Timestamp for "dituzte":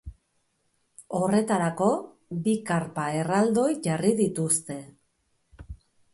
4.25-4.81